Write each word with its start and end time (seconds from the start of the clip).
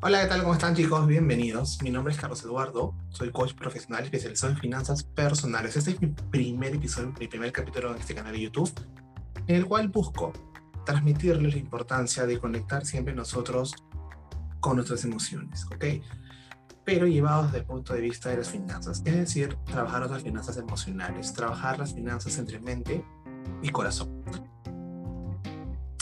Hola, 0.00 0.22
¿qué 0.22 0.28
tal? 0.28 0.42
¿Cómo 0.42 0.52
están 0.52 0.76
chicos? 0.76 1.08
Bienvenidos. 1.08 1.82
Mi 1.82 1.90
nombre 1.90 2.14
es 2.14 2.20
Carlos 2.20 2.44
Eduardo, 2.44 2.94
soy 3.08 3.32
coach 3.32 3.54
profesional 3.54 4.04
especializado 4.04 4.52
en 4.52 4.58
finanzas 4.60 5.02
personales. 5.02 5.76
Este 5.76 5.90
es 5.90 6.00
mi 6.00 6.06
primer 6.06 6.76
episodio, 6.76 7.12
mi 7.18 7.26
primer 7.26 7.50
capítulo 7.50 7.92
en 7.92 8.00
este 8.00 8.14
canal 8.14 8.32
de 8.32 8.42
YouTube, 8.42 8.70
en 9.48 9.56
el 9.56 9.66
cual 9.66 9.88
busco 9.88 10.32
transmitirles 10.86 11.52
la 11.52 11.58
importancia 11.58 12.26
de 12.26 12.38
conectar 12.38 12.86
siempre 12.86 13.12
nosotros 13.12 13.74
con 14.60 14.76
nuestras 14.76 15.04
emociones, 15.04 15.66
¿ok? 15.66 15.84
Pero 16.84 17.08
llevados 17.08 17.46
desde 17.46 17.58
el 17.58 17.64
punto 17.64 17.92
de 17.92 18.00
vista 18.00 18.28
de 18.28 18.36
las 18.36 18.50
finanzas, 18.50 19.02
es 19.04 19.16
decir, 19.16 19.58
trabajar 19.64 20.08
las 20.08 20.22
finanzas 20.22 20.58
emocionales, 20.58 21.32
trabajar 21.32 21.76
las 21.76 21.92
finanzas 21.92 22.38
entre 22.38 22.60
mente 22.60 23.04
y 23.62 23.70
corazón. 23.70 24.22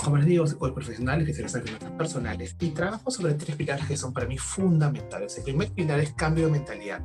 Como 0.07 0.19
les 0.19 0.27
digo, 0.27 0.47
soy 0.47 0.71
profesional 0.71 1.19
especializado 1.19 1.63
en 1.63 1.67
finanzas 1.67 1.99
personales 1.99 2.57
y 2.61 2.71
trabajo 2.71 3.11
sobre 3.11 3.35
tres 3.35 3.57
pilares 3.57 3.87
que 3.87 3.97
son 3.97 4.13
para 4.13 4.25
mí 4.25 4.39
fundamentales. 4.39 5.37
El 5.39 5.43
primer 5.43 5.73
pilar 5.73 5.99
es 5.99 6.13
cambio 6.13 6.47
de 6.47 6.53
mentalidad. 6.53 7.01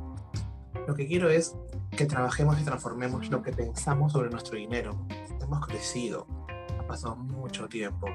Lo 0.86 0.94
que 0.94 1.08
quiero 1.08 1.28
es 1.28 1.52
que 1.90 2.06
trabajemos 2.06 2.60
y 2.60 2.64
transformemos 2.64 3.28
lo 3.28 3.42
que 3.42 3.50
pensamos 3.50 4.12
sobre 4.12 4.30
nuestro 4.30 4.56
dinero. 4.56 5.04
Hemos 5.40 5.66
crecido, 5.66 6.28
ha 6.78 6.86
pasado 6.86 7.16
mucho 7.16 7.68
tiempo, 7.68 8.06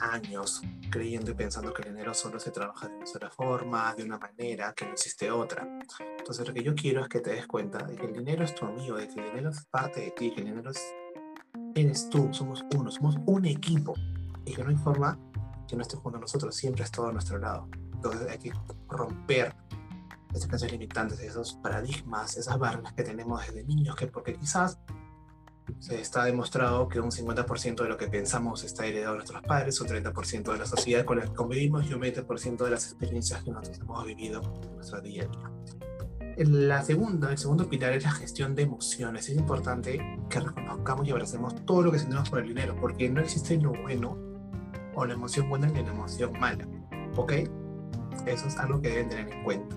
años, 0.00 0.62
creyendo 0.88 1.32
y 1.32 1.34
pensando 1.34 1.74
que 1.74 1.82
el 1.82 1.88
dinero 1.88 2.14
solo 2.14 2.38
se 2.38 2.52
trabaja 2.52 2.86
de 2.86 2.94
una 2.94 3.06
sola 3.06 3.30
forma, 3.30 3.92
de 3.96 4.04
una 4.04 4.18
manera, 4.18 4.72
que 4.72 4.84
no 4.84 4.92
existe 4.92 5.32
otra. 5.32 5.66
Entonces 6.16 6.46
lo 6.46 6.54
que 6.54 6.62
yo 6.62 6.76
quiero 6.76 7.02
es 7.02 7.08
que 7.08 7.18
te 7.18 7.30
des 7.30 7.48
cuenta 7.48 7.78
de 7.78 7.96
que 7.96 8.06
el 8.06 8.12
dinero 8.12 8.44
es 8.44 8.54
tu 8.54 8.66
amigo, 8.66 8.98
de 8.98 9.08
que 9.08 9.18
el 9.18 9.30
dinero 9.30 9.50
es 9.50 9.66
parte 9.66 9.98
de 9.98 10.10
ti, 10.12 10.30
que 10.30 10.42
el 10.42 10.46
dinero 10.46 10.70
es, 10.70 10.80
eres 11.74 12.08
tú, 12.08 12.28
somos 12.30 12.64
uno, 12.76 12.88
somos 12.92 13.16
un 13.26 13.44
equipo 13.44 13.94
y 14.48 14.54
que 14.54 14.64
no 14.64 14.70
hay 14.70 14.76
forma 14.76 15.18
que 15.66 15.76
no 15.76 15.82
esté 15.82 15.96
junto 15.96 16.18
a 16.18 16.20
nosotros, 16.20 16.54
siempre 16.56 16.84
es 16.84 16.90
todo 16.90 17.08
a 17.08 17.12
nuestro 17.12 17.38
lado. 17.38 17.68
Entonces 17.92 18.28
hay 18.28 18.38
que 18.38 18.52
romper 18.88 19.54
esas 20.30 20.46
creencias 20.46 20.72
limitantes, 20.72 21.20
esos 21.20 21.54
paradigmas, 21.54 22.36
esas 22.36 22.58
barreras 22.58 22.92
que 22.94 23.02
tenemos 23.02 23.46
desde 23.46 23.64
niños, 23.64 23.96
que 23.96 24.06
porque 24.06 24.34
quizás 24.34 24.78
se 25.78 26.00
está 26.00 26.24
demostrado 26.24 26.88
que 26.88 27.00
un 27.00 27.10
50% 27.10 27.82
de 27.82 27.88
lo 27.88 27.96
que 27.96 28.08
pensamos 28.08 28.64
está 28.64 28.86
heredado 28.86 29.12
de 29.12 29.18
nuestros 29.18 29.42
padres, 29.42 29.80
un 29.80 29.88
30% 29.88 30.52
de 30.52 30.58
la 30.58 30.66
sociedad 30.66 31.04
con 31.04 31.18
la 31.18 31.24
que 31.24 31.34
convivimos 31.34 31.86
y 31.86 31.92
un 31.92 32.00
20% 32.00 32.64
de 32.64 32.70
las 32.70 32.86
experiencias 32.86 33.42
que 33.42 33.50
nosotros 33.50 33.78
hemos 33.78 34.04
vivido 34.06 34.40
en 34.62 34.76
nuestra 34.76 35.00
día 35.00 35.24
a 35.24 35.26
día. 35.26 35.50
La 36.38 36.82
segunda, 36.82 37.32
el 37.32 37.38
segundo 37.38 37.68
pilar 37.68 37.92
es 37.92 38.04
la 38.04 38.12
gestión 38.12 38.54
de 38.54 38.62
emociones. 38.62 39.28
Es 39.28 39.36
importante 39.36 39.98
que 40.30 40.40
reconozcamos 40.40 41.06
y 41.06 41.10
abracemos 41.10 41.66
todo 41.66 41.82
lo 41.82 41.90
que 41.90 41.98
sentimos 41.98 42.30
por 42.30 42.38
el 42.38 42.48
dinero, 42.48 42.76
porque 42.80 43.10
no 43.10 43.20
existe 43.20 43.56
lo 43.56 43.72
bueno 43.72 44.27
o 44.98 45.06
la 45.06 45.14
emoción 45.14 45.48
buena 45.48 45.68
ni 45.68 45.80
la 45.80 45.90
emoción 45.90 46.32
mala. 46.40 46.66
¿Ok? 47.16 47.32
Eso 48.26 48.48
es 48.48 48.58
algo 48.58 48.82
que 48.82 48.88
deben 48.88 49.08
tener 49.08 49.32
en 49.32 49.44
cuenta. 49.44 49.76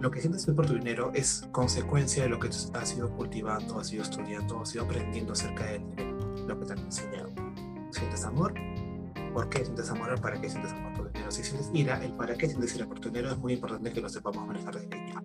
Lo 0.00 0.10
que 0.10 0.20
sientes 0.20 0.44
por 0.46 0.66
tu 0.66 0.74
dinero 0.74 1.12
es 1.14 1.46
consecuencia 1.52 2.24
de 2.24 2.30
lo 2.30 2.40
que 2.40 2.48
has 2.48 2.96
ido 2.96 3.10
cultivando, 3.16 3.78
has 3.78 3.92
ido 3.92 4.02
estudiando, 4.02 4.60
has 4.60 4.74
ido 4.74 4.84
aprendiendo 4.84 5.34
acerca 5.34 5.66
dinero, 5.66 6.18
lo 6.48 6.58
que 6.58 6.66
te 6.66 6.72
han 6.72 6.78
enseñado. 6.80 7.30
¿Sientes 7.92 8.24
amor? 8.24 8.54
¿Por 9.32 9.48
qué 9.50 9.64
sientes 9.64 9.88
amor? 9.90 10.20
¿Para 10.20 10.40
qué 10.40 10.50
sientes 10.50 10.72
amor 10.72 10.94
por 10.94 11.06
tu 11.06 11.12
dinero? 11.12 11.30
Si 11.30 11.44
sientes 11.44 11.70
ira, 11.72 12.04
el 12.04 12.12
para 12.14 12.34
qué 12.34 12.48
sientes 12.48 12.74
ira 12.74 12.86
por 12.86 12.98
tu 12.98 13.08
dinero 13.08 13.30
es 13.30 13.38
muy 13.38 13.52
importante 13.52 13.92
que 13.92 14.00
lo 14.00 14.08
sepamos 14.08 14.44
manejar 14.46 14.74
desde 14.74 14.90
ya. 14.90 15.22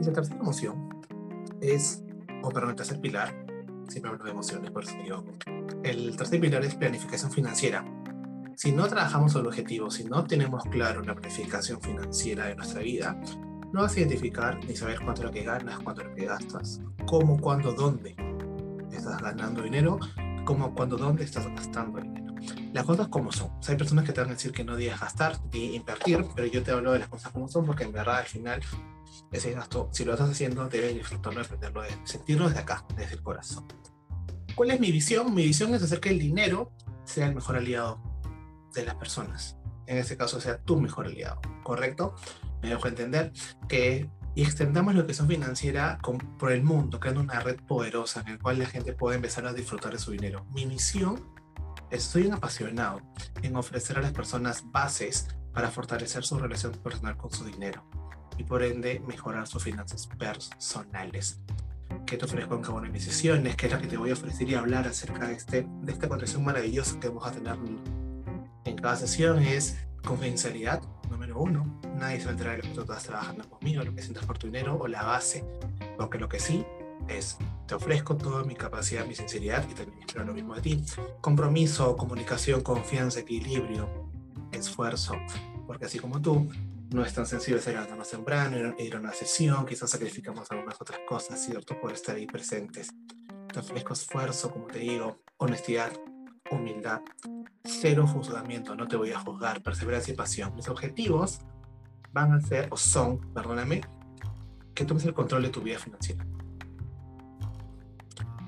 Y 0.00 0.04
la 0.04 0.12
tercera 0.12 0.40
emoción 0.40 0.88
es, 1.60 2.02
o 2.42 2.48
perdón, 2.48 2.70
el 2.70 2.76
tercer 2.76 3.00
pilar, 3.00 3.46
siempre 3.88 4.10
hablo 4.10 4.24
de 4.24 4.30
emociones, 4.32 4.70
por 4.72 4.82
eso 4.82 4.96
digo. 5.00 5.24
El 5.84 6.16
tercer 6.16 6.40
pilar 6.40 6.64
es 6.64 6.74
planificación 6.74 7.30
financiera 7.30 7.84
si 8.60 8.72
no 8.72 8.86
trabajamos 8.88 9.34
el 9.36 9.46
objetivo, 9.46 9.90
si 9.90 10.04
no 10.04 10.22
tenemos 10.24 10.62
claro 10.64 11.00
una 11.00 11.14
planificación 11.14 11.80
financiera 11.80 12.44
de 12.44 12.56
nuestra 12.56 12.82
vida, 12.82 13.18
no 13.72 13.80
vas 13.80 13.96
a 13.96 14.00
identificar 14.00 14.62
ni 14.66 14.76
saber 14.76 15.00
cuánto 15.00 15.22
es 15.22 15.28
lo 15.28 15.32
que 15.32 15.44
ganas, 15.44 15.78
cuánto 15.78 16.02
es 16.02 16.08
lo 16.08 16.14
que 16.14 16.26
gastas, 16.26 16.82
cómo, 17.06 17.40
cuándo, 17.40 17.72
dónde 17.72 18.14
estás 18.92 19.22
ganando 19.22 19.62
dinero, 19.62 19.98
cómo, 20.44 20.74
cuándo, 20.74 20.98
dónde 20.98 21.24
estás 21.24 21.46
gastando 21.46 22.02
dinero. 22.02 22.34
Las 22.74 22.84
cosas 22.84 23.08
como 23.08 23.32
son. 23.32 23.50
hay 23.66 23.76
personas 23.76 24.04
que 24.04 24.12
te 24.12 24.20
van 24.20 24.28
a 24.28 24.34
decir 24.34 24.52
que 24.52 24.62
no 24.62 24.76
debes 24.76 25.00
gastar 25.00 25.38
ni 25.54 25.76
invertir, 25.76 26.26
pero 26.36 26.46
yo 26.46 26.62
te 26.62 26.70
hablo 26.70 26.92
de 26.92 26.98
las 26.98 27.08
cosas 27.08 27.32
como 27.32 27.48
son 27.48 27.64
porque 27.64 27.84
en 27.84 27.92
verdad 27.92 28.18
al 28.18 28.26
final 28.26 28.60
ese 29.32 29.52
gasto, 29.52 29.88
si 29.90 30.04
lo 30.04 30.12
estás 30.12 30.28
haciendo, 30.28 30.68
debes 30.68 30.94
disfrutarlo, 30.94 31.40
aprenderlo, 31.40 31.82
sentirlo 32.04 32.46
desde 32.46 32.60
acá, 32.60 32.84
desde 32.94 33.14
el 33.14 33.22
corazón. 33.22 33.64
¿Cuál 34.54 34.72
es 34.72 34.80
mi 34.80 34.92
visión? 34.92 35.34
Mi 35.34 35.44
visión 35.44 35.74
es 35.74 35.82
hacer 35.82 35.98
que 35.98 36.10
el 36.10 36.18
dinero 36.18 36.72
sea 37.04 37.26
el 37.26 37.34
mejor 37.34 37.56
aliado 37.56 38.09
de 38.74 38.84
las 38.84 38.94
personas. 38.96 39.56
En 39.86 39.98
este 39.98 40.16
caso 40.16 40.40
sea 40.40 40.58
tu 40.58 40.80
mejor 40.80 41.06
aliado, 41.06 41.40
¿correcto? 41.62 42.14
Me 42.62 42.68
dejo 42.68 42.86
entender 42.88 43.32
que 43.68 44.08
y 44.34 44.42
extendamos 44.42 44.94
lo 44.94 45.06
que 45.06 45.14
son 45.14 45.28
financiera 45.28 45.98
por 46.38 46.52
el 46.52 46.62
mundo, 46.62 47.00
creando 47.00 47.20
una 47.20 47.40
red 47.40 47.56
poderosa 47.56 48.20
en 48.20 48.34
la 48.34 48.38
cual 48.38 48.58
la 48.58 48.66
gente 48.66 48.92
puede 48.92 49.16
empezar 49.16 49.46
a 49.46 49.52
disfrutar 49.52 49.92
de 49.92 49.98
su 49.98 50.12
dinero. 50.12 50.46
Mi 50.54 50.66
misión, 50.66 51.34
estoy 51.90 52.30
apasionado 52.30 53.00
en 53.42 53.56
ofrecer 53.56 53.98
a 53.98 54.02
las 54.02 54.12
personas 54.12 54.62
bases 54.70 55.26
para 55.52 55.70
fortalecer 55.70 56.22
su 56.22 56.38
relación 56.38 56.72
personal 56.72 57.16
con 57.16 57.32
su 57.32 57.44
dinero 57.44 57.84
y 58.38 58.44
por 58.44 58.62
ende 58.62 59.02
mejorar 59.06 59.48
sus 59.48 59.64
finanzas 59.64 60.06
personales. 60.06 61.40
Que 62.06 62.16
te 62.16 62.24
ofrezco 62.24 62.54
en 62.54 62.62
cada 62.62 62.74
una 62.74 62.86
de 62.86 62.92
mis 62.92 63.04
sesiones, 63.04 63.56
que 63.56 63.66
es 63.66 63.72
la 63.72 63.80
que 63.80 63.88
te 63.88 63.96
voy 63.96 64.10
a 64.10 64.12
ofrecer 64.12 64.48
y 64.48 64.54
hablar 64.54 64.86
acerca 64.86 65.26
de, 65.26 65.34
este, 65.34 65.66
de 65.82 65.92
esta 65.92 66.08
conexión 66.08 66.44
maravillosa 66.44 67.00
que 67.00 67.08
vamos 67.08 67.26
a 67.26 67.32
tener 67.32 67.56
en 68.70 68.76
cada 68.76 68.96
sesión 68.96 69.42
es 69.42 69.76
confidencialidad, 70.04 70.82
número 71.10 71.40
uno. 71.40 71.80
Nadie 71.96 72.18
se 72.18 72.24
va 72.26 72.30
a 72.30 72.32
enterar 72.32 72.56
de 72.56 72.62
que 72.62 72.74
tú 72.74 72.80
estás 72.80 73.02
trabajando 73.02 73.48
conmigo, 73.48 73.82
lo 73.82 73.94
que 73.94 74.02
sientas 74.02 74.24
por 74.24 74.38
tu 74.38 74.46
dinero 74.46 74.78
o 74.80 74.88
la 74.88 75.02
base. 75.02 75.44
Porque 75.96 76.18
lo 76.18 76.28
que 76.28 76.40
sí 76.40 76.64
es, 77.08 77.36
te 77.66 77.74
ofrezco 77.74 78.16
toda 78.16 78.44
mi 78.44 78.54
capacidad, 78.54 79.04
mi 79.06 79.14
sinceridad 79.14 79.68
y 79.68 79.74
también 79.74 79.98
espero 80.00 80.24
lo 80.24 80.32
mismo 80.32 80.54
de 80.54 80.62
ti. 80.62 80.84
Compromiso, 81.20 81.96
comunicación, 81.96 82.62
confianza, 82.62 83.20
equilibrio, 83.20 83.88
esfuerzo. 84.52 85.14
Porque 85.66 85.86
así 85.86 85.98
como 85.98 86.22
tú, 86.22 86.48
no 86.90 87.04
es 87.04 87.12
tan 87.12 87.26
sencillo 87.26 87.60
ser 87.60 87.76
más 87.96 88.10
temprano, 88.10 88.74
ir 88.78 88.94
a 88.94 88.98
una 88.98 89.12
sesión, 89.12 89.66
quizás 89.66 89.90
sacrificamos 89.90 90.50
algunas 90.50 90.80
otras 90.80 91.00
cosas, 91.08 91.44
¿cierto? 91.44 91.78
Por 91.80 91.92
estar 91.92 92.16
ahí 92.16 92.26
presentes. 92.26 92.90
Te 93.52 93.58
ofrezco 93.58 93.92
esfuerzo, 93.92 94.50
como 94.50 94.66
te 94.66 94.78
digo, 94.78 95.22
honestidad, 95.38 95.92
humildad, 96.50 97.00
cero 97.64 98.06
juzgamiento, 98.06 98.74
no 98.74 98.88
te 98.88 98.96
voy 98.96 99.12
a 99.12 99.20
juzgar, 99.20 99.62
perseverancia 99.62 100.12
y 100.12 100.16
pasión. 100.16 100.54
Mis 100.54 100.68
objetivos 100.68 101.40
van 102.12 102.32
a 102.32 102.40
ser, 102.40 102.68
o 102.70 102.76
son, 102.76 103.32
perdóname, 103.32 103.82
que 104.74 104.84
tomes 104.84 105.04
el 105.04 105.14
control 105.14 105.42
de 105.42 105.50
tu 105.50 105.60
vida 105.60 105.78
financiera. 105.78 106.26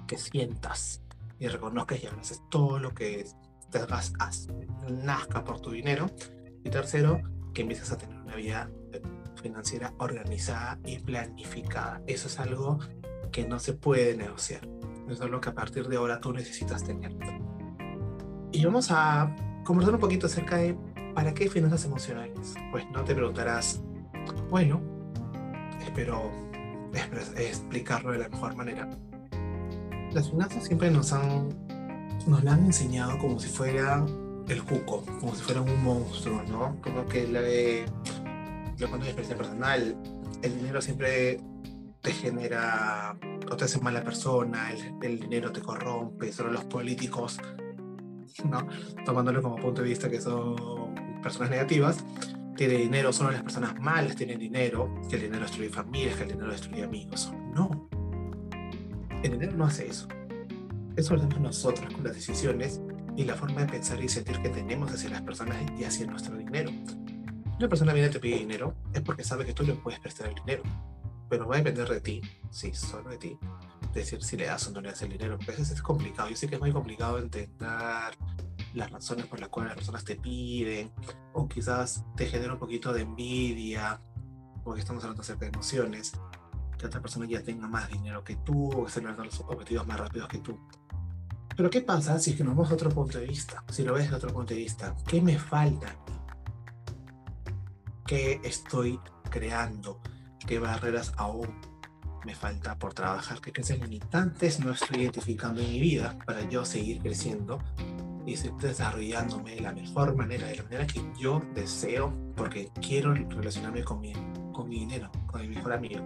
Que 0.07 0.19
sientas 0.19 1.03
y 1.39 1.49
reconozcas 1.49 2.03
y 2.03 2.07
abraces 2.07 2.43
todo 2.51 2.79
lo 2.79 2.95
que 2.95 3.25
te 3.71 3.79
hagas, 3.79 4.13
nazca 4.89 5.45
por 5.45 5.61
tu 5.61 5.71
dinero. 5.71 6.11
Y 6.65 6.71
tercero, 6.71 7.21
que 7.53 7.63
empieces 7.63 7.91
a 7.93 7.99
tener 7.99 8.19
una 8.21 8.37
vida 8.37 8.71
financiera 9.43 9.93
organizada 9.99 10.79
y 10.85 10.99
planificada. 10.99 12.03
Eso 12.07 12.29
es 12.29 12.39
algo 12.39 12.79
que 13.33 13.47
no 13.47 13.59
se 13.59 13.73
puede 13.73 14.17
negociar. 14.17 14.69
Eso 15.09 15.25
es 15.25 15.31
lo 15.31 15.41
que 15.41 15.49
a 15.49 15.55
partir 15.55 15.89
de 15.89 15.97
ahora 15.97 16.21
tú 16.21 16.33
necesitas 16.33 16.85
tener. 16.85 17.13
Y 18.53 18.65
vamos 18.67 18.91
a 18.91 19.35
conversar 19.65 19.95
un 19.95 20.01
poquito 20.01 20.27
acerca 20.27 20.59
de 20.59 20.77
para 21.15 21.33
qué 21.33 21.49
finanzas 21.49 21.87
emocionales. 21.87 22.55
Pues 22.71 22.85
no 22.91 23.03
te 23.03 23.15
preguntarás, 23.15 23.81
bueno, 24.51 24.81
espero, 25.81 26.31
explicarlo 27.37 28.13
de 28.13 28.19
la 28.19 28.29
mejor 28.29 28.55
manera. 28.55 28.91
Las 30.13 30.31
finanzas 30.31 30.65
siempre 30.65 30.91
nos 30.91 31.15
han, 31.15 31.49
nos 32.27 32.45
la 32.45 32.53
han 32.53 32.67
enseñado 32.67 33.17
como 33.19 33.41
si 33.41 33.49
fuera 33.49 34.05
el 34.49 34.61
juco, 34.61 35.03
como 35.21 35.35
si 35.35 35.43
fuera 35.43 35.63
un 35.63 35.83
monstruo, 35.83 36.43
¿no? 36.43 36.77
Como 36.83 37.07
que 37.07 37.27
la 37.27 37.41
de, 37.41 37.87
yo 38.77 38.89
cuando 38.89 39.07
experiencia 39.07 39.37
personal, 39.37 39.97
el 40.43 40.59
dinero 40.59 40.83
siempre 40.83 41.41
te 42.03 42.13
genera 42.13 43.17
o 43.51 43.57
te 43.57 43.65
hace 43.65 43.81
mala 43.81 44.03
persona, 44.05 44.73
el, 44.73 44.95
el 45.03 45.21
dinero 45.21 45.53
te 45.53 45.63
corrompe, 45.63 46.31
solo 46.33 46.53
los 46.53 46.65
políticos 46.65 47.39
¿no? 48.45 48.67
tomándolo 49.05 49.43
como 49.43 49.57
punto 49.57 49.83
de 49.83 49.89
vista 49.89 50.11
que 50.11 50.21
son 50.21 50.95
personas 51.23 51.51
negativas, 51.51 52.05
tiene 52.57 52.75
dinero, 52.75 53.13
solo 53.13 53.31
las 53.31 53.43
personas 53.43 53.79
malas 53.81 54.17
tienen 54.17 54.39
dinero, 54.39 54.93
que 55.09 55.17
el 55.17 55.23
dinero 55.23 55.43
destruye 55.43 55.71
familias, 55.71 56.17
que 56.17 56.25
el 56.25 56.31
dinero 56.31 56.51
destruye 56.51 56.85
amigos. 56.85 57.33
No, 57.55 57.89
el 59.23 59.31
dinero 59.33 59.53
no 59.57 59.65
hace 59.65 59.89
eso. 59.89 60.09
Eso 60.97 61.15
lo 61.15 61.23
hacemos 61.23 61.41
nosotros 61.41 61.93
con 61.93 62.05
las 62.05 62.15
decisiones 62.15 62.81
y 63.17 63.25
la 63.25 63.35
forma 63.35 63.63
de 63.63 63.73
pensar 63.73 64.03
y 64.03 64.09
sentir 64.09 64.41
que 64.41 64.49
tenemos 64.49 64.93
hacia 64.93 65.11
las 65.11 65.23
personas 65.23 65.57
y 65.79 65.85
hacia 65.85 66.07
nuestro 66.07 66.37
dinero. 66.37 66.71
Una 67.59 67.69
persona 67.69 67.93
viene 67.93 68.09
y 68.09 68.11
te 68.11 68.21
pide 68.21 68.39
dinero 68.39 68.75
es 68.93 69.01
porque 69.01 69.25
sabe 69.25 69.45
que 69.45 69.53
tú 69.53 69.63
le 69.63 69.75
puedes 69.75 70.01
prestar 70.01 70.29
el 70.29 70.35
dinero, 70.35 70.63
pero 71.29 71.47
va 71.47 71.57
a 71.57 71.59
depender 71.59 71.89
de 71.89 72.01
ti, 72.01 72.21
sí, 72.51 72.73
solo 72.75 73.11
de 73.11 73.19
ti, 73.19 73.39
decir 74.01 74.23
si 74.23 74.37
le 74.37 74.47
das 74.47 74.67
o 74.69 74.71
no 74.73 74.81
le 74.81 74.91
das 74.91 75.03
el 75.03 75.11
dinero, 75.11 75.39
a 75.41 75.47
veces 75.47 75.71
es 75.71 75.83
complicado. 75.83 76.29
Yo 76.29 76.37
sé 76.37 76.49
que 76.49 76.57
es 76.57 76.61
muy 76.61 76.73
complicado 76.73 77.19
entender 77.19 77.49
las 78.75 78.91
razones 78.91 79.27
por 79.27 79.41
las 79.41 79.49
cuales 79.49 79.71
las 79.71 79.77
personas 79.77 80.05
te 80.05 80.17
piden, 80.17 80.93
o 81.33 81.49
quizás 81.49 82.05
te 82.17 82.27
genera 82.27 82.55
un 82.55 82.59
poquito 82.59 82.93
de 82.93 83.03
envidia, 83.03 84.01
porque 84.65 84.81
estamos 84.81 85.03
hablando 85.05 85.23
acerca 85.23 85.47
de 85.47 85.53
emociones, 85.53 86.13
que 86.79 86.87
otra 86.87 87.01
persona 87.01 87.27
ya 87.27 87.43
tenga 87.43 87.69
más 87.69 87.89
dinero 87.89 88.25
que 88.25 88.37
tú, 88.37 88.71
o 88.73 88.83
que 88.83 88.89
estén 88.89 89.05
logrando 89.05 89.25
los 89.25 89.41
objetivos 89.41 89.87
más 89.87 89.99
rápidos 89.99 90.29
que 90.29 90.39
tú. 90.39 90.59
Pero 91.57 91.69
¿qué 91.69 91.83
pasa 91.83 92.19
si 92.19 92.31
es 92.31 92.37
que 92.37 92.45
nos 92.45 92.57
vamos 92.57 92.71
a 92.71 92.75
otro 92.75 92.91
punto 92.91 93.19
de 93.19 93.27
vista? 93.27 93.63
Si 93.71 93.83
lo 93.83 93.93
ves 93.93 94.11
de 94.11 94.17
otro 94.17 94.33
punto 94.33 94.55
de 94.55 94.61
vista, 94.61 94.97
¿qué 95.07 95.21
me 95.21 95.39
falta? 95.39 95.95
¿Qué 98.07 98.41
estoy 98.43 98.99
creando? 99.31 100.01
¿Qué 100.47 100.59
barreras 100.59 101.13
aún 101.17 101.72
me 102.25 102.35
falta 102.35 102.79
por 102.79 102.95
trabajar? 102.95 103.41
¿Qué 103.41 103.53
creencias 103.53 103.81
limitantes 103.81 104.61
no 104.61 104.73
estoy 104.73 105.03
identificando 105.03 105.61
en 105.61 105.71
mi 105.71 105.81
vida 105.81 106.17
para 106.25 106.49
yo 106.49 106.65
seguir 106.65 107.01
creciendo 107.01 107.59
y 108.27 108.37
seguir 108.37 108.57
desarrollándome 108.59 109.57
de 109.57 109.61
la 109.61 109.73
mejor 109.73 110.17
manera, 110.17 110.47
de 110.47 110.57
la 110.57 110.63
manera 110.63 110.87
que 110.87 111.03
yo 111.19 111.43
deseo, 111.55 112.15
porque 112.37 112.71
quiero 112.81 113.15
relacionarme 113.15 113.83
con 113.83 114.01
mi, 114.01 114.13
con 114.53 114.69
mi 114.69 114.81
dinero, 114.81 115.11
con 115.27 115.41
mi 115.41 115.49
mejor 115.49 115.73
amigo? 115.73 116.03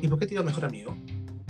¿Y 0.00 0.08
por 0.08 0.18
qué 0.18 0.26
te 0.26 0.30
digo 0.30 0.44
mejor 0.44 0.64
amigo? 0.64 0.96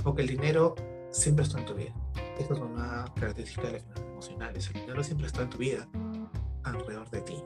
Porque 0.03 0.23
el 0.23 0.29
dinero 0.29 0.75
siempre 1.11 1.45
está 1.45 1.59
en 1.59 1.67
tu 1.67 1.75
vida. 1.75 1.95
Esta 2.39 2.55
es 2.55 2.61
una 2.61 3.05
característica 3.15 3.67
de 3.67 3.73
las 3.75 3.83
finanzas 3.83 4.07
emocionales. 4.07 4.67
El 4.69 4.81
dinero 4.81 5.05
siempre 5.05 5.27
está 5.27 5.43
en 5.43 5.51
tu 5.51 5.59
vida, 5.59 5.89
alrededor 6.63 7.11
de 7.11 7.21
ti. 7.23 7.37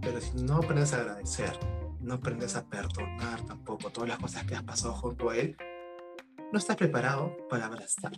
Pero 0.00 0.20
si 0.20 0.42
no 0.42 0.56
aprendes 0.56 0.92
a 0.94 1.00
agradecer, 1.00 1.52
no 2.00 2.14
aprendes 2.14 2.56
a 2.56 2.64
perdonar 2.64 3.44
tampoco 3.46 3.90
todas 3.90 4.08
las 4.08 4.18
cosas 4.18 4.44
que 4.44 4.54
has 4.54 4.62
pasado 4.62 4.94
junto 4.94 5.30
a 5.30 5.36
él, 5.36 5.56
no 6.50 6.58
estás 6.58 6.76
preparado 6.76 7.36
para 7.48 7.66
abrazar 7.66 8.12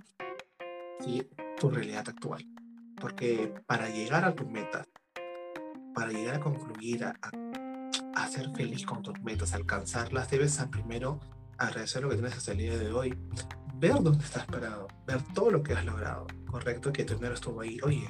¿sí? 1.01 1.29
tu 1.59 1.71
realidad 1.71 2.09
actual. 2.09 2.45
Porque 3.01 3.55
para 3.67 3.89
llegar 3.89 4.25
a 4.25 4.35
tus 4.35 4.47
metas, 4.47 4.87
para 5.95 6.13
llegar 6.13 6.37
a 6.37 6.41
concluir, 6.41 7.05
a, 7.05 8.29
ser 8.29 8.51
feliz 8.55 8.87
con 8.87 9.03
tus 9.03 9.21
metas, 9.23 9.55
alcanzarlas, 9.55 10.31
debes 10.31 10.57
primero 10.71 11.19
agradecer 11.59 12.03
lo 12.03 12.11
que 12.11 12.17
tienes 12.17 12.37
hasta 12.37 12.53
el 12.53 12.59
día 12.59 12.79
de 12.79 12.93
hoy, 12.93 13.19
ver 13.75 13.95
dónde 14.01 14.25
estás 14.25 14.47
parado, 14.47 14.87
ver 15.05 15.21
todo 15.35 15.51
lo 15.51 15.63
que 15.63 15.73
has 15.73 15.85
logrado, 15.85 16.27
correcto, 16.47 16.93
que 16.93 17.05
tu 17.05 17.15
dinero 17.15 17.35
estuvo 17.35 17.61
ahí, 17.61 17.79
oye, 17.83 18.09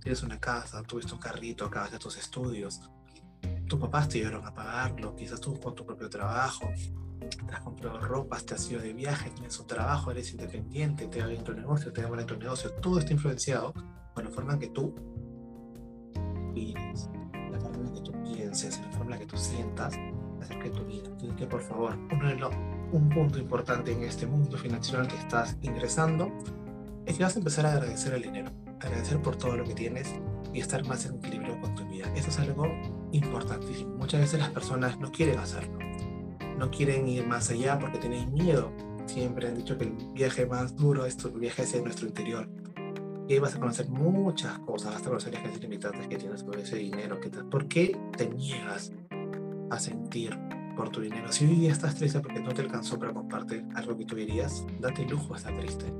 tienes 0.00 0.22
una 0.22 0.40
casa, 0.40 0.82
tuviste 0.84 1.12
un 1.12 1.20
carrito, 1.20 1.66
acabas 1.66 1.92
de 1.92 1.98
tus 1.98 2.16
estudios, 2.16 2.80
tus 3.66 3.78
papás 3.78 4.08
te 4.08 4.18
ayudaron 4.18 4.46
a 4.46 4.54
pagarlo, 4.54 5.14
quizás 5.14 5.40
tú 5.40 5.60
con 5.60 5.74
tu 5.74 5.84
propio 5.84 6.08
trabajo, 6.08 6.70
te 7.18 7.54
has 7.54 7.60
comprado 7.60 8.00
ropas, 8.00 8.44
te 8.44 8.54
has 8.54 8.70
ido 8.70 8.80
de 8.80 8.92
viaje, 8.92 9.30
tienes 9.30 9.58
un 9.58 9.66
trabajo, 9.66 10.10
eres 10.10 10.30
independiente, 10.32 11.06
te 11.08 11.20
va 11.20 11.26
bien 11.26 11.44
tu 11.44 11.52
negocio, 11.52 11.92
te 11.92 12.02
va 12.02 12.10
bien 12.10 12.26
tu 12.26 12.36
negocio, 12.36 12.72
todo 12.74 12.98
está 12.98 13.12
influenciado 13.12 13.72
por 14.14 14.24
la 14.24 14.30
forma 14.30 14.54
en 14.54 14.58
que 14.58 14.68
tú 14.68 14.94
vives, 16.54 17.10
la 17.50 17.60
forma 17.60 17.86
en 17.88 17.94
que 17.94 18.00
tú 18.00 18.12
pienses, 18.22 18.80
la 18.80 18.90
forma 18.92 19.14
en 19.14 19.20
que 19.20 19.26
tú 19.26 19.36
sientas 19.36 19.94
acerca 20.40 20.64
de 20.64 20.70
tu 20.70 20.84
vida. 20.84 21.08
Así 21.16 21.28
que 21.28 21.46
por 21.46 21.62
favor, 21.62 21.96
un 22.92 23.08
punto 23.08 23.38
importante 23.38 23.92
en 23.92 24.02
este 24.02 24.26
mundo 24.26 24.56
financiero 24.56 25.00
al 25.00 25.08
que 25.08 25.16
estás 25.16 25.56
ingresando 25.62 26.32
es 27.06 27.16
que 27.16 27.24
vas 27.24 27.36
a 27.36 27.38
empezar 27.38 27.66
a 27.66 27.72
agradecer 27.72 28.14
el 28.14 28.22
dinero, 28.22 28.50
agradecer 28.80 29.20
por 29.20 29.36
todo 29.36 29.56
lo 29.56 29.64
que 29.64 29.74
tienes 29.74 30.14
y 30.52 30.60
estar 30.60 30.84
más 30.86 31.06
en 31.06 31.16
equilibrio 31.16 31.60
con 31.60 31.74
tu 31.74 31.86
vida. 31.88 32.12
Eso 32.14 32.28
es 32.28 32.38
algo 32.38 32.66
importantísimo. 33.12 33.94
Muchas 33.96 34.20
veces 34.20 34.40
las 34.40 34.50
personas 34.50 34.98
no 34.98 35.10
quieren 35.10 35.38
hacerlo, 35.38 35.78
no 36.58 36.70
quieren 36.70 37.08
ir 37.08 37.26
más 37.26 37.50
allá 37.50 37.78
porque 37.78 37.98
tienen 37.98 38.32
miedo. 38.32 38.72
Siempre 39.06 39.48
han 39.48 39.54
dicho 39.54 39.78
que 39.78 39.84
el 39.84 39.92
viaje 40.12 40.46
más 40.46 40.76
duro 40.76 41.06
es 41.06 41.16
tu 41.16 41.30
viaje 41.30 41.62
hacia 41.62 41.80
nuestro 41.80 42.06
interior. 42.06 42.48
Y 43.28 43.34
ahí 43.34 43.38
vas 43.38 43.54
a 43.54 43.60
conocer 43.60 43.88
muchas 43.88 44.58
cosas, 44.60 44.94
vas 44.94 45.02
a 45.02 45.04
conocer 45.04 45.34
las 45.34 45.60
limitantes 45.60 46.08
que 46.08 46.16
tienes 46.16 46.42
con 46.42 46.58
ese 46.58 46.76
dinero. 46.76 47.20
Que 47.20 47.30
¿Por 47.30 47.68
qué 47.68 47.98
te 48.16 48.28
niegas 48.28 48.92
a 49.70 49.78
sentir 49.78 50.38
por 50.76 50.90
tu 50.90 51.00
dinero? 51.00 51.30
Si 51.30 51.44
hoy 51.44 51.54
día 51.56 51.72
estás 51.72 51.94
triste 51.94 52.20
porque 52.20 52.40
no 52.40 52.52
te 52.52 52.62
alcanzó 52.62 52.98
para 52.98 53.12
compartir 53.12 53.66
algo 53.74 53.96
que 53.96 54.04
tú 54.04 54.16
dirías, 54.16 54.64
date 54.80 55.04
lujo 55.06 55.34
a 55.34 55.36
estar 55.36 55.56
triste. 55.58 55.92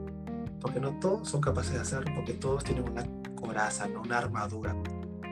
Porque 0.60 0.80
no 0.80 0.98
todos 0.98 1.28
son 1.28 1.40
capaces 1.40 1.74
de 1.74 1.80
hacerlo, 1.80 2.12
porque 2.16 2.32
todos 2.32 2.64
tienen 2.64 2.88
una 2.88 3.04
coraza, 3.36 3.86
¿no? 3.86 4.02
una 4.02 4.18
armadura. 4.18 4.74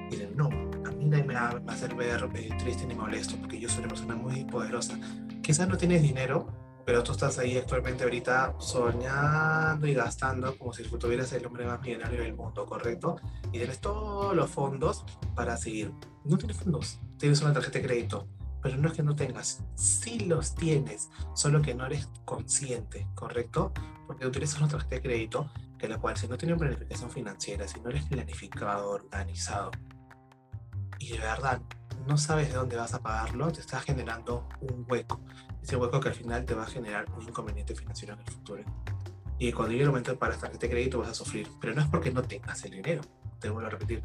Y 0.08 0.10
dicen, 0.10 0.36
no, 0.36 0.46
a 0.46 0.90
mí 0.92 1.04
nadie 1.06 1.24
me 1.24 1.34
va 1.34 1.60
a 1.66 1.72
hacer 1.72 1.94
ver 1.94 2.28
eh, 2.34 2.50
triste 2.58 2.86
ni 2.86 2.94
molesto, 2.94 3.36
porque 3.36 3.58
yo 3.58 3.68
soy 3.68 3.80
una 3.80 3.88
persona 3.88 4.16
muy 4.16 4.44
poderosa. 4.44 4.98
Quizás 5.42 5.68
no 5.68 5.76
tienes 5.76 6.02
dinero, 6.02 6.46
pero 6.86 7.02
tú 7.02 7.12
estás 7.12 7.38
ahí 7.38 7.58
actualmente 7.58 8.04
ahorita 8.04 8.54
soñando 8.58 9.88
y 9.88 9.94
gastando 9.94 10.56
como 10.56 10.72
si 10.72 10.84
tuvieras 10.84 11.32
el 11.32 11.44
hombre 11.44 11.66
más 11.66 11.80
millonario 11.80 12.22
del 12.22 12.34
mundo, 12.34 12.64
¿correcto? 12.64 13.16
Y 13.48 13.58
tienes 13.58 13.80
todos 13.80 14.34
los 14.36 14.48
fondos 14.48 15.04
para 15.34 15.56
seguir. 15.56 15.92
No 16.24 16.38
tienes 16.38 16.56
fondos, 16.56 17.00
tienes 17.18 17.42
una 17.42 17.52
tarjeta 17.52 17.80
de 17.80 17.86
crédito, 17.86 18.28
pero 18.62 18.76
no 18.78 18.88
es 18.88 18.94
que 18.94 19.02
no 19.02 19.16
tengas, 19.16 19.64
sí 19.74 20.20
los 20.20 20.54
tienes, 20.54 21.10
solo 21.34 21.60
que 21.60 21.74
no 21.74 21.86
eres 21.86 22.08
consciente, 22.24 23.08
¿correcto? 23.14 23.72
Porque 24.06 24.26
utilizas 24.26 24.58
una 24.58 24.68
tarjeta 24.68 24.96
de 24.96 25.02
crédito 25.02 25.50
que 25.78 25.88
la 25.88 25.98
cual 25.98 26.16
si 26.16 26.28
no 26.28 26.38
tienes 26.38 26.58
planificación 26.58 27.10
financiera, 27.10 27.66
si 27.68 27.80
no 27.80 27.90
eres 27.90 28.04
planificado, 28.06 28.90
organizado, 28.90 29.70
y 30.98 31.12
de 31.12 31.18
verdad 31.18 31.60
no 32.06 32.16
sabes 32.16 32.48
de 32.48 32.54
dónde 32.54 32.76
vas 32.76 32.94
a 32.94 33.00
pagarlo, 33.00 33.50
te 33.50 33.60
está 33.60 33.80
generando 33.80 34.48
un 34.60 34.86
hueco. 34.88 35.20
Ese 35.62 35.76
hueco 35.76 36.00
que 36.00 36.08
al 36.08 36.14
final 36.14 36.44
te 36.44 36.54
va 36.54 36.62
a 36.62 36.66
generar 36.66 37.06
un 37.16 37.22
inconveniente 37.22 37.74
financiero 37.74 38.14
en 38.14 38.20
el 38.20 38.26
futuro. 38.26 38.62
Y 39.38 39.52
cuando 39.52 39.72
llegue 39.72 39.84
el 39.84 39.90
momento 39.90 40.16
para 40.16 40.36
tarjeta 40.36 40.66
de 40.66 40.70
crédito 40.70 40.98
vas 40.98 41.08
a 41.08 41.14
sufrir, 41.14 41.48
pero 41.60 41.74
no 41.74 41.82
es 41.82 41.88
porque 41.88 42.10
no 42.10 42.22
tengas 42.22 42.64
el 42.64 42.70
dinero, 42.70 43.02
te 43.40 43.50
vuelvo 43.50 43.66
a 43.66 43.70
repetir, 43.70 44.02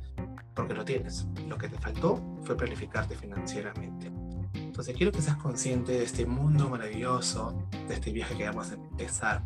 porque 0.56 0.74
lo 0.74 0.84
tienes. 0.84 1.28
Lo 1.48 1.58
que 1.58 1.70
te 1.70 1.78
faltó 1.78 2.22
fue 2.44 2.58
planificarte 2.58 3.16
financieramente. 3.16 4.12
Entonces 4.54 4.96
quiero 4.96 5.12
que 5.12 5.22
seas 5.22 5.38
consciente 5.38 5.94
de 5.94 6.04
este 6.04 6.26
mundo 6.26 6.70
maravilloso, 6.70 7.68
de 7.88 7.94
este 7.94 8.12
viaje 8.12 8.36
que 8.36 8.46
vamos 8.46 8.72
a 8.72 8.74
empezar 8.74 9.44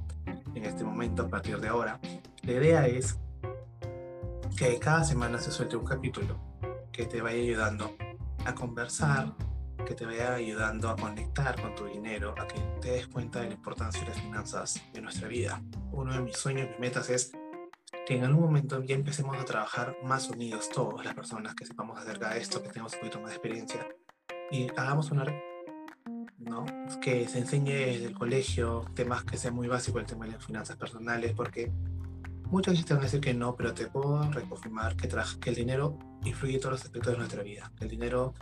en 0.55 0.65
este 0.65 0.83
momento 0.83 1.23
a 1.23 1.27
partir 1.27 1.59
de 1.59 1.67
ahora. 1.67 1.99
La 2.43 2.51
idea 2.51 2.87
es 2.87 3.19
que 4.57 4.79
cada 4.79 5.03
semana 5.03 5.39
se 5.39 5.51
suelte 5.51 5.75
un 5.75 5.85
capítulo 5.85 6.54
que 6.95 7.05
te 7.05 7.21
vaya 7.21 7.41
ayudando 7.41 7.93
a 8.45 8.55
conversar, 8.55 9.35
que 9.85 9.93
te 9.95 10.05
vaya 10.05 10.35
ayudando 10.35 10.89
a 10.89 10.95
conectar 10.95 11.61
con 11.61 11.75
tu 11.75 11.87
dinero, 11.87 12.33
a 12.37 12.47
que 12.47 12.57
te 12.79 12.91
des 12.91 13.07
cuenta 13.07 13.41
de 13.41 13.47
la 13.47 13.55
importancia 13.55 14.01
de 14.01 14.11
las 14.11 14.21
finanzas 14.21 14.81
de 14.93 15.01
nuestra 15.01 15.27
vida. 15.27 15.61
Uno 15.91 16.13
de 16.13 16.21
mis 16.21 16.37
sueños, 16.37 16.69
mis 16.69 16.79
metas 16.79 17.09
es 17.09 17.33
que 18.07 18.15
en 18.15 18.23
algún 18.23 18.43
momento 18.43 18.81
ya 18.81 18.95
empecemos 18.95 19.37
a 19.37 19.43
trabajar 19.43 19.97
más 20.05 20.29
unidos 20.29 20.69
todos, 20.69 21.03
las 21.03 21.13
personas 21.13 21.53
que 21.53 21.65
sepamos 21.65 21.99
acerca 21.99 22.29
de 22.29 22.39
esto, 22.39 22.63
que 22.63 22.69
tengamos 22.69 22.93
un 22.93 22.99
poquito 22.99 23.19
más 23.19 23.31
de 23.31 23.35
experiencia 23.35 23.87
y 24.49 24.69
hagamos 24.77 25.11
una 25.11 25.25
¿no? 26.37 26.65
que 27.01 27.27
se 27.27 27.39
enseñe 27.39 27.73
desde 27.73 28.05
el 28.05 28.13
colegio 28.13 28.85
temas 28.93 29.25
que 29.25 29.35
sean 29.35 29.53
muy 29.53 29.67
básicos, 29.67 29.99
el 29.99 30.07
tema 30.07 30.25
de 30.25 30.31
las 30.31 30.45
finanzas 30.45 30.77
personales, 30.77 31.33
porque 31.33 31.73
Muchos 32.51 32.73
veces 32.73 32.85
te 32.85 32.93
van 32.93 33.01
a 33.01 33.05
decir 33.05 33.21
que 33.21 33.33
no, 33.33 33.55
pero 33.55 33.73
te 33.73 33.87
puedo 33.87 34.31
reconfirmar 34.31 34.95
que, 34.95 35.09
que 35.41 35.49
el 35.49 35.55
dinero 35.55 35.97
influye 36.25 36.55
en 36.55 36.59
todos 36.59 36.73
los 36.73 36.83
aspectos 36.83 37.13
de 37.13 37.17
nuestra 37.17 37.43
vida. 37.43 37.71
El 37.79 37.89
dinero 37.89 38.33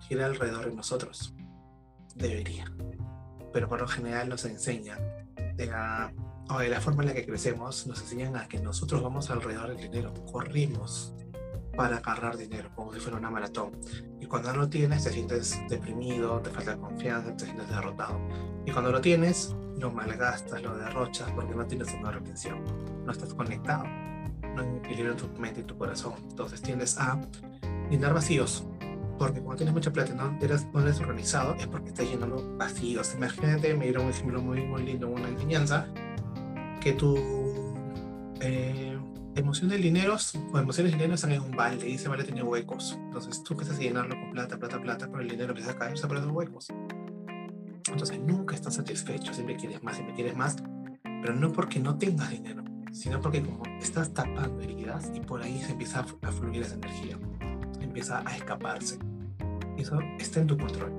gira 0.00 0.26
alrededor 0.26 0.68
de 0.68 0.74
nosotros. 0.74 1.34
Debería. 2.14 2.64
Pero 3.52 3.68
por 3.68 3.80
lo 3.80 3.88
general 3.88 4.28
nos 4.28 4.44
enseñan 4.44 4.98
de 5.56 5.66
la, 5.66 6.12
o 6.48 6.58
de 6.58 6.68
la 6.68 6.80
forma 6.80 7.02
en 7.02 7.08
la 7.08 7.14
que 7.14 7.26
crecemos, 7.26 7.86
nos 7.86 8.00
enseñan 8.00 8.36
a 8.36 8.48
que 8.48 8.60
nosotros 8.60 9.02
vamos 9.02 9.30
alrededor 9.30 9.68
del 9.68 9.90
dinero, 9.90 10.14
corrimos 10.30 11.14
para 11.76 11.98
agarrar 11.98 12.36
dinero, 12.36 12.70
como 12.74 12.92
si 12.92 13.00
fuera 13.00 13.18
una 13.18 13.30
maratón. 13.30 13.72
Y 14.20 14.26
cuando 14.26 14.52
no 14.52 14.60
lo 14.60 14.68
tienes, 14.68 15.04
te 15.04 15.10
sientes 15.10 15.60
deprimido, 15.68 16.40
te 16.40 16.50
falta 16.50 16.76
confianza, 16.76 17.36
te 17.36 17.44
sientes 17.44 17.68
derrotado. 17.68 18.18
Y 18.64 18.72
cuando 18.72 18.90
lo 18.90 19.00
tienes, 19.00 19.54
lo 19.78 19.90
malgastas, 19.90 20.62
lo 20.62 20.76
derrochas 20.76 21.30
porque 21.32 21.54
no 21.54 21.66
tienes 21.66 21.92
una 21.92 22.10
retención, 22.10 22.64
no 23.04 23.12
estás 23.12 23.34
conectado, 23.34 23.84
no 24.56 24.76
equilibras 24.78 25.16
tu 25.16 25.28
mente 25.40 25.60
y 25.60 25.64
tu 25.64 25.76
corazón. 25.76 26.14
Entonces 26.30 26.62
tiendes 26.62 26.98
a 26.98 27.20
llenar 27.90 28.14
vacíos, 28.14 28.66
porque 29.18 29.40
cuando 29.40 29.56
tienes 29.56 29.74
mucha 29.74 29.92
plata 29.92 30.12
y 30.12 30.16
no 30.16 30.36
eres, 30.40 30.66
no 30.72 30.80
eres 30.80 31.00
organizado, 31.00 31.54
es 31.54 31.66
porque 31.66 31.88
estás 31.88 32.08
llenando 32.08 32.56
vacíos. 32.56 33.14
Imagínate, 33.14 33.74
me 33.74 33.84
dieron 33.84 34.06
un 34.06 34.10
ejemplo 34.10 34.42
muy, 34.42 34.62
muy 34.62 34.82
lindo, 34.82 35.08
una 35.08 35.28
enseñanza, 35.28 35.86
que 36.80 36.92
tu 36.92 37.16
eh, 38.40 38.98
emoción 39.34 39.68
del 39.68 39.82
dinero 39.82 40.16
o 40.52 40.58
emociones 40.58 40.92
del 40.92 40.98
dinero 40.98 41.14
están 41.14 41.32
en 41.32 41.42
un 41.42 41.52
balde 41.52 41.88
y 41.88 41.94
ese 41.94 42.08
balde 42.08 42.24
tiene 42.24 42.42
huecos. 42.42 42.98
Entonces 43.06 43.42
tú 43.42 43.54
empiezas 43.54 43.78
a 43.78 43.80
llenarlo 43.80 44.14
con 44.18 44.32
plata, 44.32 44.58
plata, 44.58 44.80
plata, 44.80 45.08
pero 45.10 45.20
el 45.20 45.28
dinero 45.28 45.50
empieza 45.50 45.72
a 45.72 45.76
caerse 45.76 46.06
por 46.06 46.16
esos 46.16 46.30
huecos. 46.30 46.68
Entonces 47.88 48.18
nunca 48.20 48.54
estás 48.54 48.74
satisfecho, 48.74 49.32
siempre 49.32 49.56
quieres 49.56 49.82
más, 49.82 49.94
siempre 49.94 50.14
quieres 50.14 50.36
más, 50.36 50.56
pero 51.02 51.34
no 51.34 51.52
porque 51.52 51.78
no 51.80 51.96
tengas 51.96 52.30
dinero, 52.30 52.64
sino 52.96 53.20
porque 53.20 53.42
como 53.42 53.62
estás 53.78 54.12
tapando 54.14 54.62
heridas 54.62 55.10
y 55.14 55.20
por 55.20 55.42
ahí 55.42 55.60
se 55.60 55.72
empieza 55.72 56.00
a 56.22 56.32
fluir 56.32 56.62
esa 56.62 56.76
energía, 56.76 57.18
empieza 57.80 58.22
a 58.26 58.34
escaparse. 58.34 58.98
Eso 59.76 59.98
está 60.18 60.40
en 60.40 60.46
tu 60.46 60.56
control, 60.56 60.96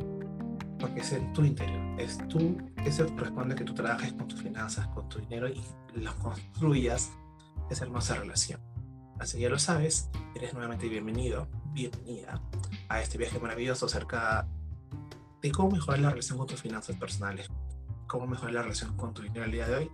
porque 0.79 1.01
es 1.01 1.11
en 1.13 1.33
tu 1.33 1.43
interior, 1.43 1.99
es 1.99 2.19
tú, 2.27 2.55
eso 2.85 3.07
corresponde 3.15 3.55
que 3.55 3.63
tú 3.63 3.73
trabajes 3.73 4.13
con 4.13 4.27
tus 4.27 4.43
finanzas, 4.43 4.87
con 4.89 5.09
tu 5.09 5.17
dinero 5.19 5.49
y 5.49 5.59
los 5.95 6.13
construyas 6.15 7.11
esa 7.71 7.85
hermosa 7.85 8.13
relación. 8.13 8.61
Así 9.17 9.39
ya 9.39 9.49
lo 9.49 9.57
sabes, 9.57 10.11
eres 10.35 10.53
nuevamente 10.53 10.87
bienvenido, 10.87 11.47
bienvenida 11.73 12.39
a 12.89 13.01
este 13.01 13.17
viaje 13.17 13.39
maravilloso 13.39 13.87
acerca 13.87 14.47
de 15.41 15.51
cómo 15.51 15.71
mejorar 15.71 15.99
la 16.01 16.09
relación 16.11 16.37
con 16.37 16.45
tus 16.45 16.61
finanzas 16.61 16.95
personales, 16.95 17.49
cómo 18.05 18.27
mejorar 18.27 18.53
la 18.53 18.61
relación 18.61 18.95
con 18.95 19.15
tu 19.15 19.23
dinero 19.23 19.45
el 19.45 19.51
día 19.51 19.67
de 19.67 19.75
hoy, 19.77 19.91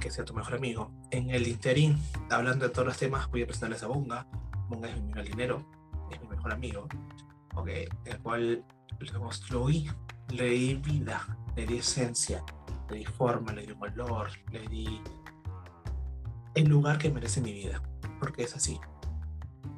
que 0.00 0.10
sea 0.10 0.24
tu 0.24 0.34
mejor 0.34 0.54
amigo. 0.54 0.90
En 1.10 1.30
el 1.30 1.46
interín, 1.46 1.98
hablando 2.30 2.66
de 2.66 2.72
todos 2.72 2.86
los 2.86 2.96
temas, 2.96 3.30
voy 3.30 3.42
a 3.42 3.46
presentarles 3.46 3.82
a 3.82 3.86
Bunga. 3.86 4.26
Bunga 4.68 4.88
es 4.88 5.00
mi 5.00 5.22
dinero, 5.22 5.64
es 6.10 6.20
mi 6.20 6.28
mejor 6.28 6.52
amigo, 6.52 6.88
okay, 7.54 7.86
el 8.04 8.18
cual 8.20 8.64
lo 8.98 9.20
construí, 9.20 9.88
le 10.30 10.50
di 10.50 10.74
vida, 10.74 11.24
le 11.54 11.66
di 11.66 11.78
esencia, 11.78 12.42
le 12.90 12.98
di 12.98 13.04
forma, 13.04 13.52
le 13.52 13.66
di 13.66 13.72
valor, 13.72 14.28
le 14.50 14.66
di 14.68 15.00
el 16.54 16.68
lugar 16.68 16.98
que 16.98 17.10
merece 17.10 17.40
mi 17.40 17.52
vida, 17.52 17.82
porque 18.18 18.42
es 18.42 18.56
así. 18.56 18.80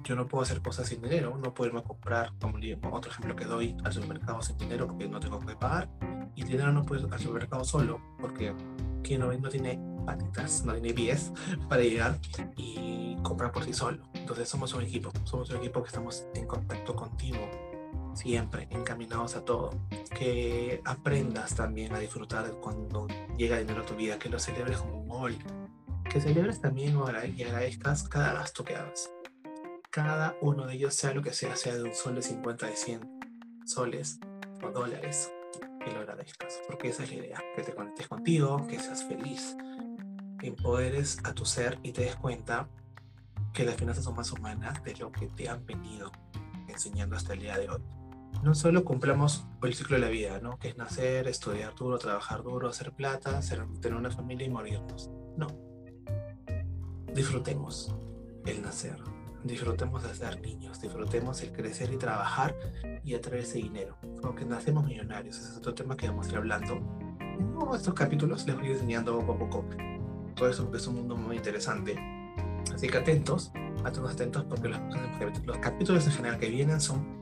Yo 0.05 0.17
no 0.17 0.27
puedo 0.27 0.43
hacer 0.43 0.63
cosas 0.63 0.89
sin 0.89 1.03
dinero, 1.03 1.37
no 1.37 1.53
puedo 1.53 1.69
irme 1.69 1.81
a 1.81 1.85
comprar, 1.85 2.33
como 2.41 2.59
otro 2.93 3.11
ejemplo 3.11 3.37
que 3.37 3.45
doy, 3.45 3.77
al 3.85 3.93
supermercado 3.93 4.41
sin 4.43 4.57
dinero 4.57 4.87
porque 4.87 5.09
no 5.09 5.21
tengo 5.21 5.39
que 5.41 5.55
pagar, 5.55 5.91
y 6.35 6.45
dinero 6.45 6.73
no 6.73 6.85
puedo 6.85 7.07
ir 7.07 7.13
al 7.13 7.21
supermercado 7.21 7.65
solo, 7.65 8.01
porque 8.21 8.55
quien 9.03 9.21
no, 9.21 9.33
no 9.33 9.49
tiene 9.49 9.79
patitas, 10.09 10.65
no 10.65 10.73
tiene 10.73 10.95
pies 10.95 11.33
para 11.69 11.83
llegar 11.83 12.19
y 12.57 13.17
comprar 13.23 13.53
por 13.53 13.65
sí 13.65 13.75
solo. 13.75 14.03
Entonces 14.15 14.49
somos 14.49 14.73
un 14.73 14.83
equipo, 14.83 15.13
somos 15.25 15.51
un 15.51 15.57
equipo 15.59 15.83
que 15.83 15.89
estamos 15.89 16.25
en 16.35 16.47
contacto 16.47 16.97
contigo 16.97 17.39
siempre 18.15 18.67
encaminados 18.71 19.37
a 19.37 19.45
todo. 19.45 19.71
Que 20.17 20.81
aprendas 20.85 21.55
también 21.55 21.95
a 21.95 21.99
disfrutar 21.99 22.51
cuando 22.61 23.07
llega 23.37 23.59
dinero 23.59 23.83
a 23.83 23.87
tu 23.87 23.95
vida, 23.95 24.19
que 24.19 24.29
lo 24.29 24.39
celebres 24.39 24.79
como 24.79 25.01
un 25.01 25.09
gol, 25.09 25.37
que 26.11 26.21
celebres 26.21 26.61
también 26.61 26.99
y 27.37 27.43
agradezcas 27.43 28.09
cada 28.09 28.33
gasto 28.33 28.65
que 28.65 28.77
hagas. 28.77 29.11
Cada 29.91 30.37
uno 30.41 30.67
de 30.67 30.75
ellos, 30.75 30.95
sea 30.95 31.13
lo 31.13 31.23
que 31.23 31.33
sea, 31.33 31.55
sea 31.55 31.75
de 31.75 31.83
un 31.83 31.95
sol 31.95 32.15
de 32.15 32.23
50, 32.23 32.67
de 32.67 32.77
100 32.77 33.21
soles 33.65 34.19
o 34.63 34.71
dólares, 34.71 35.31
que 35.85 35.93
lo 35.93 36.01
agradezcas, 36.01 36.61
porque 36.67 36.89
esa 36.89 37.05
es 37.05 37.11
la 37.11 37.17
idea, 37.17 37.43
que 37.55 37.63
te 37.63 37.75
conectes 37.75 38.09
contigo, 38.09 38.67
que 38.67 38.79
seas 38.79 39.05
feliz, 39.05 39.57
empoderes 40.43 41.19
a 41.25 41.33
tu 41.33 41.45
ser 41.45 41.79
y 41.83 41.93
te 41.93 42.03
des 42.03 42.17
cuenta 42.17 42.69
que 43.53 43.65
las 43.65 43.77
finanzas 43.77 44.05
son 44.05 44.15
más 44.15 44.31
humanas 44.33 44.83
de 44.85 44.95
lo 44.97 45.11
que 45.11 45.27
te 45.27 45.49
han 45.49 45.65
venido 45.67 46.13
enseñando 46.69 47.17
hasta 47.17 47.33
el 47.33 47.41
día 47.41 47.59
de 47.59 47.69
hoy 47.69 47.83
no 48.43 48.55
solo 48.55 48.85
cumplamos 48.85 49.47
el 49.63 49.75
ciclo 49.75 49.97
de 49.97 50.03
la 50.03 50.09
vida, 50.09 50.41
¿no? 50.41 50.59
Que 50.59 50.69
es 50.69 50.77
nacer, 50.77 51.27
estudiar 51.27 51.75
duro, 51.75 51.99
trabajar 51.99 52.43
duro, 52.43 52.69
hacer 52.69 52.93
plata, 52.93 53.41
tener 53.81 53.97
una 53.97 54.11
familia 54.11 54.47
y 54.47 54.51
morirnos. 54.51 55.11
No. 55.37 55.49
Disfrutemos 57.13 57.95
el 58.47 58.63
nacer, 58.63 58.97
disfrutemos 59.43 60.05
de 60.05 60.15
ser 60.15 60.41
niños, 60.41 60.81
disfrutemos 60.81 61.43
el 61.43 61.53
crecer 61.53 61.93
y 61.93 61.97
trabajar 61.97 62.55
y 63.03 63.15
atraer 63.15 63.43
ese 63.43 63.59
dinero. 63.59 63.97
Aunque 64.23 64.45
nacemos 64.45 64.85
millonarios, 64.85 65.37
ese 65.37 65.51
es 65.51 65.57
otro 65.57 65.75
tema 65.75 65.97
que 65.97 66.09
vamos 66.09 66.27
a 66.27 66.31
ir 66.31 66.37
hablando. 66.37 66.75
En 67.21 67.75
estos 67.75 67.95
capítulos 67.95 68.47
les 68.47 68.57
voy 68.57 68.71
enseñando 68.71 69.19
poco 69.19 69.33
a 69.33 69.39
poco 69.39 69.65
todo 70.39 70.49
eso 70.49 70.65
porque 70.65 70.79
es 70.79 70.87
un 70.87 70.95
mundo 70.95 71.17
muy 71.17 71.37
interesante. 71.37 71.99
Así 72.73 72.89
que 72.89 72.97
atentos, 72.97 73.51
atentos, 73.85 74.13
atentos 74.13 74.45
porque 74.45 74.69
los, 74.69 74.81
los 75.45 75.59
capítulos 75.59 76.07
en 76.07 76.13
general 76.13 76.39
que 76.39 76.49
vienen 76.49 76.81
son 76.81 77.19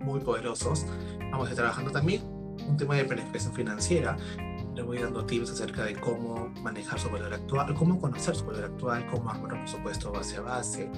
muy 0.00 0.20
poderosos. 0.20 0.86
Vamos 1.30 1.48
a 1.48 1.50
estar 1.50 1.64
trabajando 1.64 1.90
también 1.90 2.22
un 2.68 2.76
tema 2.76 2.94
de 2.94 3.04
planificación 3.04 3.54
financiera. 3.54 4.16
Les 4.74 4.84
voy 4.84 4.98
dando 4.98 5.24
tips 5.24 5.50
acerca 5.50 5.84
de 5.84 5.94
cómo 5.94 6.52
manejar 6.62 6.98
su 6.98 7.08
valor 7.10 7.32
actual, 7.32 7.74
cómo 7.74 7.98
conocer 7.98 8.34
su 8.34 8.44
valor 8.44 8.64
actual, 8.64 9.06
cómo 9.06 9.30
armar 9.30 9.54
un 9.54 9.60
presupuesto 9.60 10.12
base 10.12 10.36
a 10.36 10.42
base, 10.42 10.90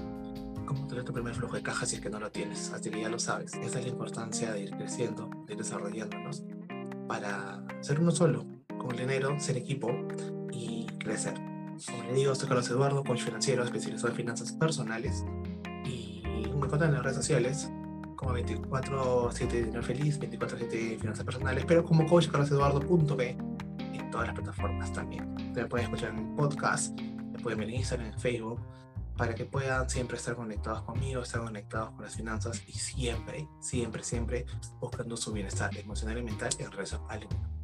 cómo 0.67 0.87
tener 0.87 1.05
tu 1.05 1.13
primer 1.13 1.35
flujo 1.35 1.57
de 1.57 1.63
caja 1.63 1.87
si 1.87 1.97
es 1.97 2.03
que 2.03 2.11
no 2.11 2.19
lo 2.19 2.31
tienes. 2.31 2.73
Así 2.73 2.91
que 2.91 3.01
ya 3.01 3.09
lo 3.09 3.19
sabes. 3.19 3.55
Esa 3.55 3.79
es 3.79 3.85
la 3.85 3.91
importancia 3.91 4.53
de 4.53 4.63
ir 4.63 4.71
creciendo, 4.71 5.31
de 5.47 5.53
ir 5.53 5.59
desarrollándonos 5.59 6.43
para 7.07 7.63
ser 7.81 8.01
uno 8.01 8.11
solo, 8.11 8.45
con 8.79 8.93
el 8.93 8.99
dinero, 8.99 9.39
ser 9.41 9.57
equipo 9.57 9.91
y 10.53 10.78
crecer. 10.99 11.35
Como 11.87 12.03
le 12.05 12.15
digo, 12.15 12.35
soy 12.35 12.49
Carlos 12.49 12.69
Eduardo, 12.71 13.05
coach 13.05 13.23
financiero 13.23 13.63
especializado 13.63 14.09
en 14.09 14.17
finanzas 14.17 14.53
personales 14.53 15.25
y 15.85 16.23
me 16.25 16.47
encuentran 16.47 16.91
en 16.91 16.95
las 16.95 17.03
redes 17.05 17.17
sociales 17.17 17.71
como 18.17 18.35
24-7 18.35 19.49
Dinero 19.49 19.83
Feliz, 19.83 20.19
24-7 20.19 20.99
Finanzas 20.99 21.25
Personales, 21.25 21.65
pero 21.67 21.85
como 21.85 22.05
coach 22.07 22.27
carloseduardo.b 22.29 23.37
en 23.79 24.11
todas 24.11 24.27
las 24.27 24.35
plataformas 24.35 24.93
también. 24.93 25.35
Te 25.55 25.65
pueden 25.67 25.87
escuchar 25.87 26.11
en 26.11 26.35
podcast, 26.35 26.99
pueden 27.43 27.61
ver 27.61 27.69
en 27.69 27.77
Instagram, 27.77 28.09
en 28.09 28.19
Facebook, 28.19 28.61
para 29.17 29.35
que 29.35 29.45
puedan 29.45 29.89
siempre 29.89 30.17
estar 30.17 30.35
conectados 30.35 30.83
conmigo, 30.83 31.23
estar 31.23 31.43
conectados 31.43 31.91
con 31.91 32.05
las 32.05 32.17
finanzas 32.17 32.63
y 32.67 32.73
siempre, 32.73 33.49
siempre, 33.61 34.03
siempre 34.03 34.47
buscando 34.81 35.17
su 35.17 35.33
bienestar 35.33 35.77
emocional 35.77 36.19
y 36.19 36.23
mental 36.23 36.51
en 36.59 36.71
relación 36.71 37.03
al 37.09 37.21
dinero. 37.21 37.58